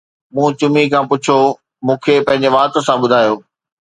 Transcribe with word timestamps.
مون 0.33 0.51
چمي 0.59 0.83
کان 0.91 1.05
پڇيو، 1.09 1.39
مون 1.85 1.97
کي 2.03 2.13
پنهنجي 2.25 2.49
وات 2.55 2.73
سان 2.85 2.97
ٻڌايو 3.01 3.33